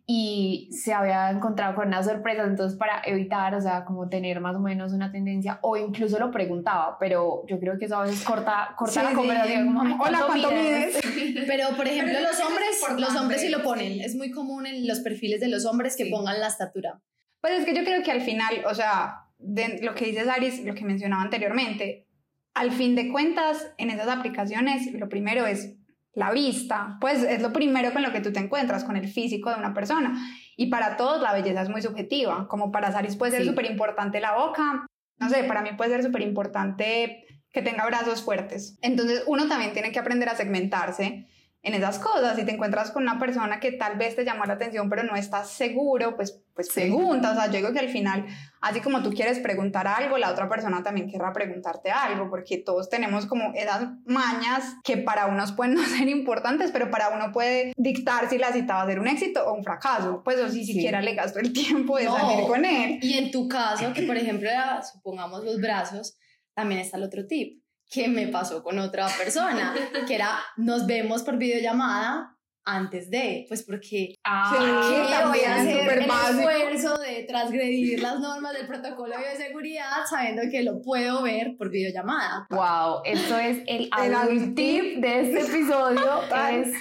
[0.10, 4.56] y se había encontrado con una sorpresa, entonces para evitar, o sea, como tener más
[4.56, 8.24] o menos una tendencia, o incluso lo preguntaba, pero yo creo que eso a veces
[8.24, 10.98] corta, corta la conversación, como, hola, ¿cuánto mides?
[11.48, 15.02] Pero, por ejemplo, los hombres, los hombres sí lo ponen, es muy común en los
[15.02, 17.02] perfiles de los hombres que pongan la estatura.
[17.42, 20.64] Pues es que yo creo que al final, o sea, de lo que dice Aris,
[20.64, 22.08] lo que mencionaba anteriormente,
[22.54, 25.77] al fin de cuentas, en esas aplicaciones, lo primero es
[26.18, 29.52] la vista, pues es lo primero con lo que tú te encuentras, con el físico
[29.52, 30.20] de una persona.
[30.56, 34.20] Y para todos la belleza es muy subjetiva, como para Saris puede ser súper importante
[34.20, 34.88] la boca,
[35.20, 38.80] no sé, para mí puede ser súper importante que tenga brazos fuertes.
[38.82, 41.28] Entonces uno también tiene que aprender a segmentarse
[41.64, 42.36] en esas cosas.
[42.36, 45.16] Si te encuentras con una persona que tal vez te llamó la atención, pero no
[45.16, 47.32] estás seguro, pues, pues pregunta.
[47.32, 48.26] O sea, yo digo que al final,
[48.62, 52.90] así como tú quieres preguntar algo, la otra persona también querrá preguntarte algo, porque todos
[52.90, 57.74] tenemos como esas mañas que para unos pueden no ser importantes, pero para uno puede
[57.78, 60.22] dictar si la cita va a ser un éxito o un fracaso.
[60.24, 63.00] Pues o si siquiera le gasto el tiempo de salir con él.
[63.02, 64.50] Y en tu caso, que por ejemplo,
[64.94, 66.18] supongamos los brazos,
[66.54, 69.74] también está el otro tip que me pasó con otra persona,
[70.08, 76.02] que era nos vemos por videollamada antes de, pues porque ah, voy a hacer el
[76.02, 81.70] esfuerzo de transgredir las normas del protocolo de seguridad sabiendo que lo puedo ver por
[81.70, 82.46] videollamada.
[82.50, 86.22] Wow, esto es el, el tip de este episodio,
[86.52, 86.74] es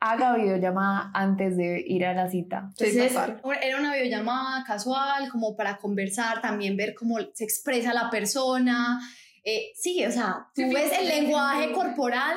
[0.00, 2.70] haga videollamada antes de ir a la cita.
[2.76, 3.16] Sí, Entonces,
[3.62, 9.00] era una videollamada casual, como para conversar, también ver cómo se expresa la persona.
[9.48, 12.36] Eh, sí, o sea, tú Sí, ves el lenguaje corporal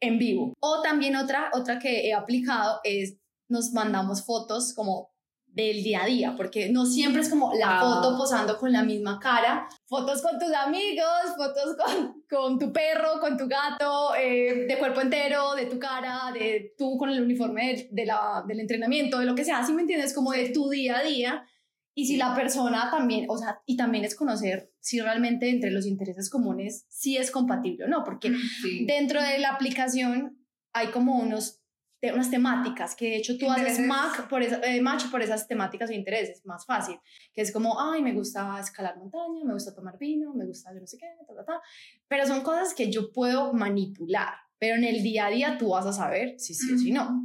[0.00, 0.54] en vivo.
[0.60, 5.10] O también otra, otra que he aplicado es nos mandamos fotos como
[5.52, 7.82] del día a día, porque no siempre es como la Ah.
[7.82, 13.18] foto posando con la misma cara, fotos con tus amigos, fotos con, con tu perro,
[13.20, 17.74] con tu gato, eh, de cuerpo entero, de tu cara, de tú con el uniforme
[17.74, 20.14] de, de la, del entrenamiento, de lo que sea, ¿sí me entiendes?
[20.14, 21.44] Como de tu día a día.
[22.02, 25.86] Y si la persona también, o sea, y también es conocer si realmente entre los
[25.86, 28.32] intereses comunes sí es compatible o no, porque
[28.62, 28.86] Sí.
[28.86, 30.38] dentro de la aplicación
[30.72, 31.56] hay como unos
[32.02, 33.86] te- unas temáticas que de hecho tú haces Intereses.
[33.86, 36.96] match por, esa- eh, match por esas temáticas o intereses, más fácil,
[37.34, 40.80] que es como, ay, me gusta escalar montaña, me gusta tomar vino, me gusta yo
[40.80, 41.60] no sé qué, ta, ta, ta.
[42.08, 45.84] pero son cosas que yo puedo manipular, pero en el día a día tú vas
[45.84, 47.22] a saber si sí o si no.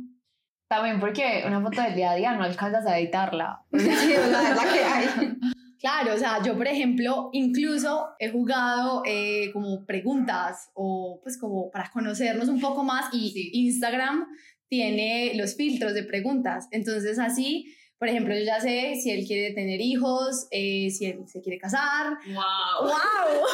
[0.68, 3.64] También porque una foto del día a día no alcanzas a editarla.
[3.72, 5.38] Sí, o sea, es la que hay.
[5.80, 11.70] Claro, o sea, yo por ejemplo, incluso he jugado eh, como preguntas o pues como
[11.70, 13.50] para conocernos un poco más y Sí.
[13.54, 14.26] Instagram
[14.68, 16.68] tiene los filtros de preguntas.
[16.72, 21.24] Entonces así, por ejemplo, yo ya sé si él quiere tener hijos, eh, si él
[21.28, 22.18] se quiere casar.
[22.28, 22.88] ¡Wow!
[22.90, 23.46] ¡Wow!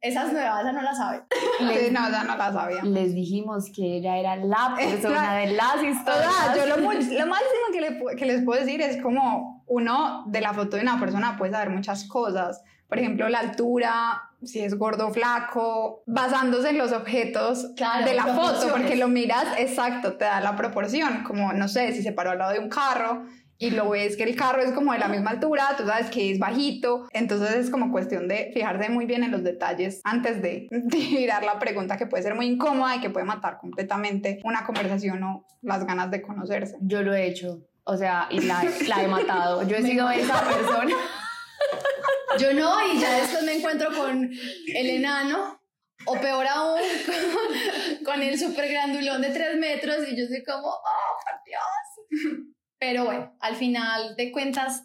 [0.00, 1.22] Esa es nueva, esa no la sabe.
[1.60, 2.82] Les, no, ya no la sabía.
[2.84, 6.32] les dijimos que ella era la persona de las O historias.
[6.54, 10.40] sea, yo lo, lo máximo que, le que les puedo decir es como uno de
[10.40, 12.62] la foto de una persona puede saber muchas cosas.
[12.88, 18.14] Por ejemplo, la altura, si es gordo o flaco, basándose en los objetos Claro, de
[18.14, 21.24] la foto, porque lo miras exacto, te da la proporción.
[21.24, 23.24] Como, no sé, si se paró al lado de un carro
[23.58, 26.30] y lo ves que el carro es como de la misma altura, tú sabes que
[26.30, 27.08] es bajito.
[27.12, 31.58] Entonces es como cuestión de fijarse muy bien en los detalles antes de tirar la
[31.58, 35.84] pregunta que puede ser muy incómoda y que puede matar completamente una conversación o las
[35.86, 36.76] ganas de conocerse.
[36.82, 37.62] Yo lo he hecho.
[37.84, 39.62] O sea, y la, la he matado.
[39.66, 40.94] Yo he sido esa persona.
[42.38, 44.30] Yo no, y ya después me encuentro con
[44.74, 45.60] el enano,
[46.06, 46.80] o peor aún,
[48.04, 50.80] con, el super grandulón de tres metros, y yo soy como, oh,
[51.24, 52.42] por Dios.
[52.78, 54.84] Pero bueno, al final de cuentas,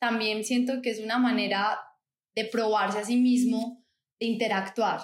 [0.00, 1.78] también siento que es una manera
[2.34, 3.84] de probarse a sí mismo,
[4.20, 5.00] de interactuar,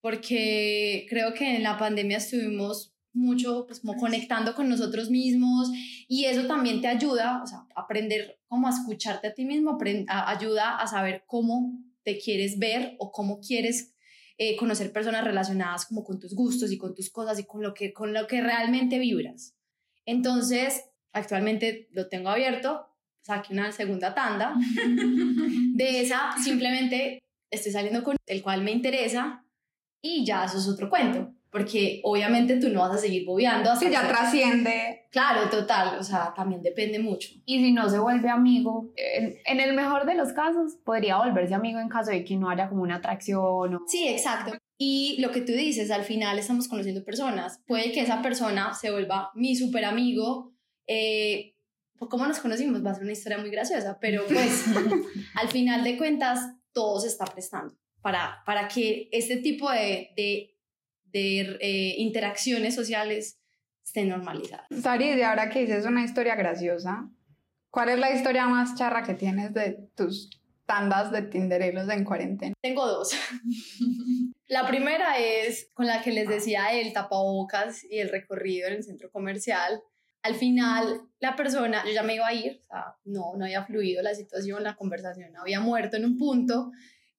[0.00, 5.70] porque creo que en la pandemia estuvimos mucho pues como conectando con nosotros mismos
[6.08, 10.30] y eso también te ayuda, o sea, aprender cómo a escucharte a ti mismo, a-
[10.30, 13.94] ayuda a saber cómo te quieres ver o cómo quieres
[14.38, 17.74] eh, conocer personas relacionadas como con tus gustos y con tus cosas y con lo
[17.74, 19.54] que, con lo que realmente vibras.
[20.06, 22.88] Entonces, actualmente lo tengo abierto,
[23.22, 24.54] saqué una segunda tanda.
[25.74, 27.20] De esa, simplemente
[27.50, 29.44] estoy saliendo con el cual me interesa
[30.00, 31.34] y ya eso es otro cuento.
[31.52, 35.06] Porque obviamente tú no vas a seguir bobeando hasta Sí, ya que- trasciende.
[35.10, 37.28] Claro, total, o sea, también depende mucho.
[37.44, 41.52] Y si no se vuelve amigo, en, en el mejor de los casos, podría volverse
[41.54, 43.80] amigo en caso de que no haya como una atracción o...
[43.86, 44.56] Sí, exacto.
[44.78, 47.60] Y lo que tú dices, al final estamos conociendo personas.
[47.66, 50.54] Puede que esa persona se vuelva mi super amigo.
[50.86, 51.54] Eh,
[51.98, 52.84] ¿Cómo nos conocimos?
[52.84, 54.64] Va a ser una historia muy graciosa, pero pues
[55.34, 56.40] al final de cuentas
[56.72, 60.51] todo se está prestando para, para que este tipo de, de,
[61.12, 63.38] de eh, interacciones sociales
[63.84, 64.66] estén normalizadas.
[64.82, 67.08] Saris, y ahora que dices una historia graciosa,
[67.70, 70.30] ¿cuál es la historia más charra que tienes de tus
[70.66, 72.54] tandas de tinderelos en cuarentena?
[72.60, 73.10] Tengo dos.
[74.52, 78.84] La primera es con la que les decía el tapabocas y el recorrido en el
[78.84, 79.80] centro comercial.
[80.22, 83.64] Al final, la persona, yo ya me iba a ir, o sea, no, no había
[83.64, 86.70] fluido la situación, la conversación había muerto en un punto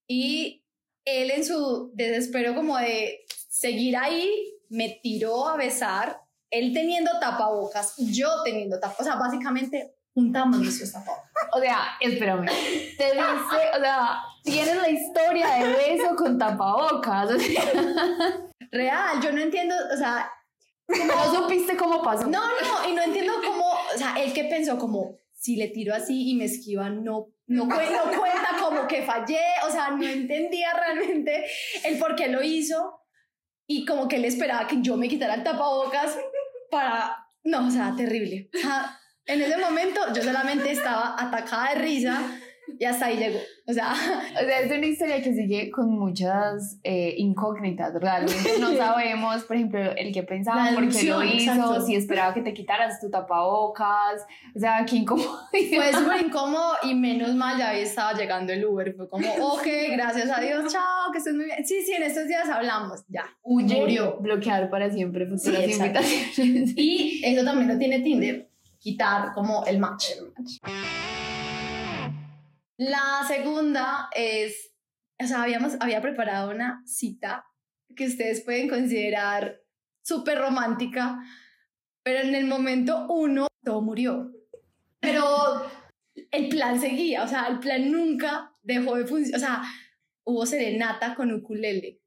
[0.08, 0.64] y
[1.06, 7.94] él en su desespero como de seguir ahí, me tiró a besar, él teniendo tapabocas,
[7.98, 11.32] yo teniendo tapabocas, o sea, básicamente juntamos nuestros tapabocas.
[11.54, 12.48] O sea, espérame.
[12.48, 17.30] Te dice, o sea, tienes la historia de beso con tapabocas.
[17.30, 17.64] O sea,
[18.72, 20.32] Real, yo no entiendo, o sea,
[20.88, 22.26] no supiste cómo pasó.
[22.26, 25.94] No, no, y no entiendo cómo, o sea, él que pensó como, si le tiro
[25.94, 30.74] así y me esquiva, no, no, no cuenta como que fallé, o sea, no entendía
[30.74, 31.46] realmente
[31.84, 33.03] el por qué lo hizo
[33.68, 36.18] y como que él esperaba que yo me quitara el tapabocas
[36.70, 38.50] para, no, o sea, terrible.
[38.54, 42.22] O sea, en ese momento yo solamente estaba atacada de risa
[42.80, 43.40] Y hasta ahí llegó.
[43.68, 43.94] O sea,
[44.42, 47.94] O sea, es una historia que sigue con muchas eh, incógnitas.
[47.94, 51.82] Realmente no sabemos, por ejemplo, el que pensaba, por qué lo hizo, exacto.
[51.82, 54.26] si esperaba que te quitaras tu tapabocas.
[54.56, 55.40] O sea, qué incómodo.
[55.52, 58.94] fue súper incómodo y menos mal ya estaba llegando el Uber.
[58.96, 61.66] Fue como, ok, gracias a Dios, chao, que estés muy bien.
[61.66, 63.26] Sí, sí, en estos días hablamos, ya.
[63.44, 64.18] Huye, Murió.
[64.20, 66.00] bloquear para siempre futuras exacto.
[66.00, 66.74] invitaciones.
[66.76, 68.50] Y eso también lo tiene Tinder,
[68.80, 70.08] quitar como el match.
[72.86, 74.74] La segunda es,
[75.18, 77.46] o sea, habíamos, había preparado una cita
[77.96, 79.62] que ustedes pueden considerar
[80.02, 81.24] súper romántica,
[82.04, 84.34] pero en el momento uno todo murió.
[85.00, 85.66] Pero
[86.30, 89.64] el plan seguía, o sea, el plan nunca dejó de funcionar, o sea,
[90.26, 92.02] hubo serenata con ukulele.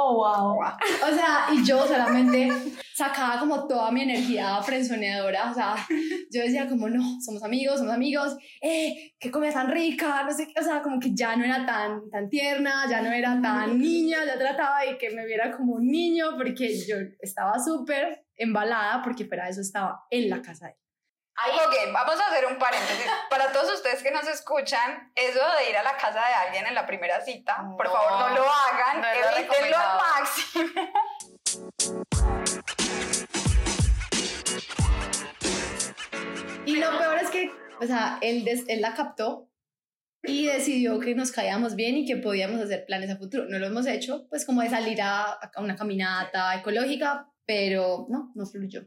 [0.00, 0.60] Oh, wow.
[0.60, 2.48] O sea, y yo solamente
[2.94, 5.74] sacaba como toda mi energía frenzoneadora, o sea,
[6.30, 10.46] yo decía como, no, somos amigos, somos amigos, eh, qué comida tan rica, no sé
[10.46, 13.76] qué, o sea, como que ya no era tan, tan tierna, ya no era tan
[13.76, 19.02] niña, ya trataba de que me viera como un niño, porque yo estaba súper embalada,
[19.02, 20.78] porque para eso estaba en la casa de él.
[21.54, 23.06] Ok, vamos a hacer un paréntesis.
[23.30, 26.74] Para todos ustedes que nos escuchan, eso de ir a la casa de alguien en
[26.74, 28.44] la primera cita, por No, favor no lo
[37.80, 39.48] o sea, él, des- él la captó
[40.22, 43.44] y decidió que nos caíamos bien y que podíamos hacer planes a futuro.
[43.48, 48.32] No lo hemos hecho, pues como de salir a, a una caminata ecológica, pero no,
[48.34, 48.82] no fluyó.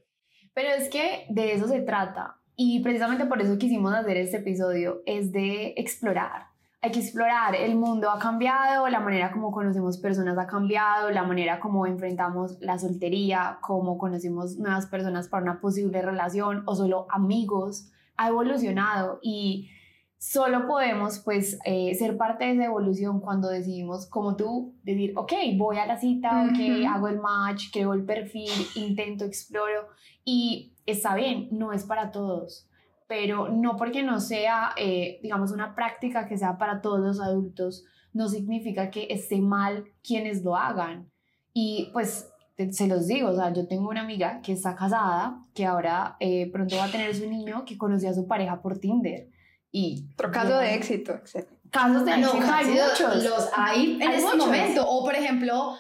[0.54, 2.36] Pero es que de eso se trata.
[2.56, 6.48] Y precisamente por eso quisimos hacer este episodio, es de explorar.
[6.84, 11.24] Hay que explorar, el mundo ha cambiado, la manera como conocemos personas ha cambiado, la
[11.24, 17.06] manera como enfrentamos la soltería, como conocemos nuevas personas para una posible relación o solo
[17.10, 19.70] amigos, ha evolucionado y
[20.18, 25.34] solo podemos pues eh, ser parte de esa evolución cuando decidimos, como tú, decir, ok,
[25.58, 29.88] voy a la cita, ok, hago el match, creo el perfil, intento, exploro
[30.24, 32.70] y está bien, no es para todos,
[33.08, 37.86] pero no porque no sea, eh, digamos, una práctica que sea para todos los adultos,
[38.14, 41.10] no significa que esté mal quienes lo hagan.
[41.54, 45.40] Y pues te- se los digo, o sea, yo tengo una amiga que está casada,
[45.54, 48.80] que ahora eh, pronto va a tener su niño, que conoció a su pareja por
[48.80, 49.30] Tinder.
[49.72, 51.48] Y Otro caso de éxito, etc.
[51.70, 53.24] Casos de No, éxito hay muchos.
[53.24, 54.38] Los hay en Hay este muchos.
[54.46, 54.86] momento.
[54.90, 55.76] O, por ejemplo,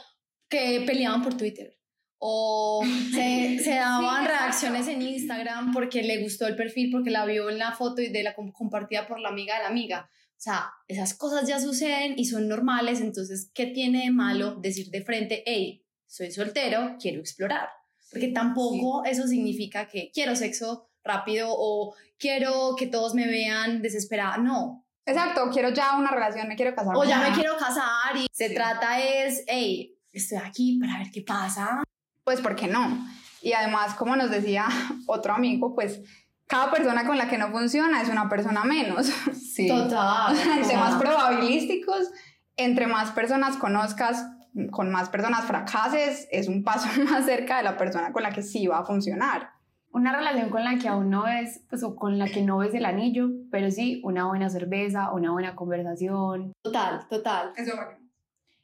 [0.49, 1.77] que peleaban por Twitter.
[2.17, 7.49] O se, se daban reacciones en Instagram porque le gustó el perfil, porque la vio
[7.49, 10.09] en la foto y de la com- compartida por la amiga de la amiga.
[10.13, 13.01] O sea, esas cosas ya suceden y son normales.
[13.01, 15.80] Entonces, ¿qué tiene de malo decir de frente, hey,
[16.11, 17.69] soy soltero, quiero explorar?
[18.11, 24.37] Porque tampoco eso significa que quiero sexo rápido o quiero que todos me vean desesperada.
[24.37, 26.93] No, Exacto, quiero ya una relación, me quiero casar.
[26.95, 28.53] o ya me quiero casar y se Sí.
[28.55, 31.81] trata es, hey, estoy aquí para ver qué pasa.
[32.23, 33.07] Pues, ¿por qué no?
[33.41, 34.67] Y además, como nos decía
[35.07, 36.01] otro amigo, pues
[36.45, 39.07] cada persona con la que no funciona es una persona menos.
[39.33, 39.67] Sí.
[39.67, 40.35] Total.
[40.59, 42.11] en temas probabilísticos,
[42.57, 44.25] entre más personas conozcas,
[44.71, 48.41] con más personas fracases, es un paso más cerca de la persona con la que
[48.43, 49.49] sí va a funcionar.
[49.93, 52.73] Una relación con la que aún no ves, pues, o con la que no ves
[52.73, 56.53] el anillo, pero sí una buena cerveza, una buena conversación.
[56.61, 57.51] Total, total.
[57.57, 57.73] Eso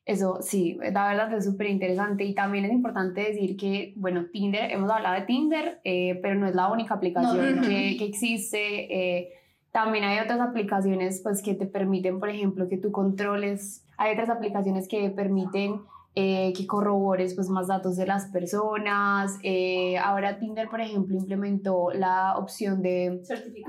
[0.06, 4.72] Eso sí, la verdad es súper interesante y también es importante decir que, bueno, Tinder,
[4.72, 7.68] hemos hablado de Tinder, eh, pero no es la única aplicación No, no.
[7.68, 9.18] que, que existe.
[9.20, 9.34] eh,
[9.74, 14.30] también hay otras aplicaciones pues, que te permiten, por ejemplo, que tú controles, hay otras
[14.30, 15.82] aplicaciones que permiten
[16.20, 19.38] eh, que corrobores pues, más datos de las personas.
[19.44, 23.22] eh, ahora Tinder, por ejemplo, implementó la opción de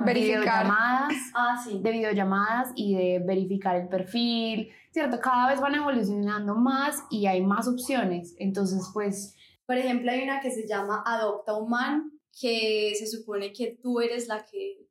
[0.06, 1.80] videollamadas Ah, sí.
[1.82, 5.18] de videollamadas y de verificar el perfil, ¿cierto?
[5.20, 8.34] Cada vez van evolucionando más y hay más opciones.
[8.38, 9.34] Entonces, pues,
[9.66, 12.10] Por ejemplo, hay una que se llama Adopta Human,
[12.40, 14.87] que se supone que tú eres la que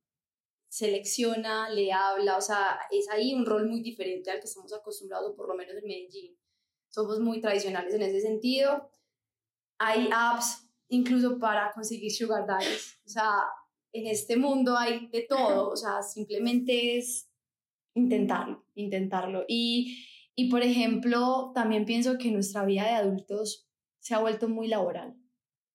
[0.78, 5.36] selecciona, le habla, o sea, es ahí un rol muy diferente al que estamos acostumbrados,
[5.36, 6.38] por lo menos en Medellín.
[6.88, 8.88] Somos muy tradicionales en ese sentido.
[9.80, 13.00] Hay apps incluso para conseguir sugar daddies.
[13.08, 13.32] O sea,
[13.92, 17.28] en este mundo hay de todo, o sea, simplemente es
[17.96, 19.46] intentarlo, intentarlo.
[19.48, 24.68] Y, y por ejemplo, también pienso que nuestra vida de adultos se ha vuelto muy
[24.68, 25.18] laboral.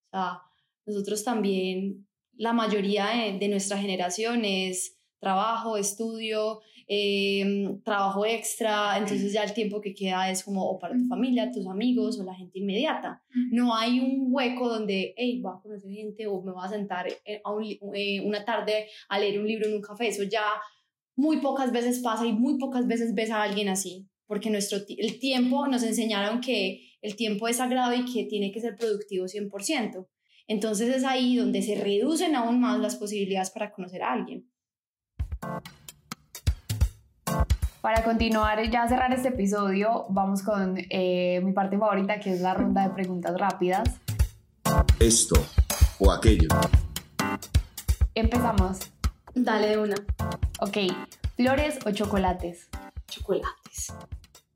[0.06, 0.42] O sea,
[0.86, 9.32] nosotros también, la mayoría de, de nuestra generación es trabajo, estudio, eh, trabajo extra, entonces
[9.32, 12.34] ya el tiempo que queda es como o para tu familia, tus amigos o la
[12.34, 13.22] gente inmediata.
[13.50, 17.06] No hay un hueco donde, hey, voy a conocer gente o me voy a sentar
[17.24, 17.64] eh, a un
[17.94, 20.44] eh, una tarde a leer un libro en un café, eso ya
[21.14, 25.18] muy pocas veces pasa y muy pocas veces ves a alguien así, porque nuestro, el
[25.18, 30.06] tiempo nos enseñaron que el tiempo es sagrado y que tiene que ser productivo 100%.
[30.48, 34.48] Entonces es ahí donde se reducen aún más las posibilidades para conocer a alguien.
[37.80, 42.54] Para continuar, ya cerrar este episodio, vamos con eh, mi parte favorita, que es la
[42.54, 44.00] ronda de preguntas rápidas.
[45.00, 45.34] Esto
[45.98, 46.48] o aquello.
[48.14, 48.78] Empezamos.
[49.34, 49.96] Dale de una.
[50.60, 50.76] Ok,
[51.36, 52.68] flores o chocolates.
[53.08, 53.92] Chocolates.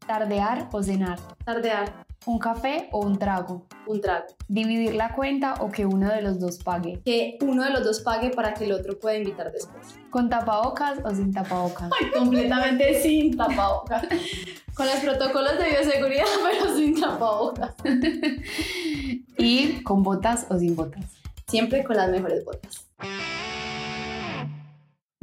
[0.07, 1.19] Tardear o cenar.
[1.45, 2.07] Tardear.
[2.27, 3.67] Un café o un trago.
[3.87, 4.27] Un trago.
[4.49, 7.01] Dividir la cuenta o que uno de los dos pague.
[7.05, 9.99] Que uno de los dos pague para que el otro pueda invitar después.
[10.11, 11.91] Con tapabocas o sin tapabocas.
[12.01, 14.07] Ay, completamente sin tapabocas.
[14.75, 17.75] Con los protocolos de bioseguridad, pero sin tapabocas.
[19.39, 21.05] y con botas o sin botas.
[21.47, 22.87] Siempre con las mejores botas.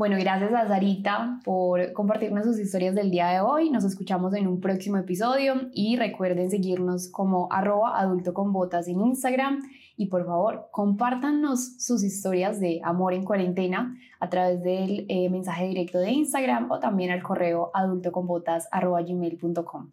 [0.03, 3.69] Bueno, gracias a Sarita por compartirnos sus historias del día de hoy.
[3.69, 8.99] Nos escuchamos en un próximo episodio y recuerden seguirnos como arroba adulto con botas en
[8.99, 9.61] Instagram
[9.95, 15.67] y por favor compártanos sus historias de amor en cuarentena a través del eh, mensaje
[15.67, 19.89] directo de Instagram o también al correo adultoconbotas.gmail.com.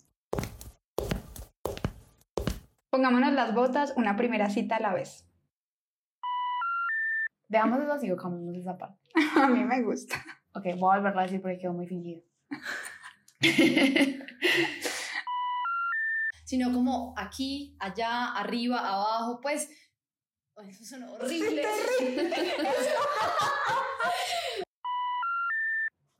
[2.90, 5.29] Pongámonos las botas una primera cita a la vez.
[7.50, 8.96] Dejamos eso así o cambiamos esa parte.
[9.36, 10.24] A mí me gusta.
[10.54, 12.22] Ok, voy a volverla a decir porque quedó muy fingido.
[16.44, 19.68] Sino como aquí, allá, arriba, abajo, pues.
[20.68, 21.64] Eso suena horrible.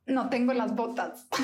[0.07, 1.29] No tengo las botas.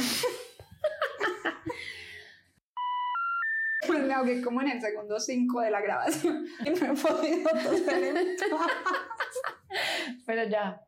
[3.87, 7.49] Pues me ahogué como en el segundo 5 de la grabación y no he podido
[7.51, 8.37] toser
[10.07, 10.25] en paz.
[10.27, 10.81] Pero ya.